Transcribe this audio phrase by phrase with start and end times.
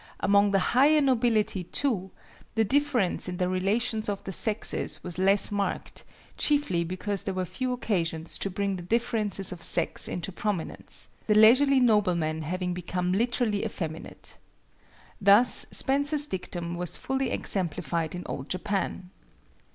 [0.19, 2.09] Among the higher nobility, too,
[2.55, 6.03] the difference in the relations of the sexes was less marked,
[6.39, 11.35] chiefly because there were few occasions to bring the differences of sex into prominence, the
[11.35, 14.37] leisurely nobleman having become literally effeminate.
[15.21, 19.11] Thus Spencer's dictum was fully exemplified in Old Japan.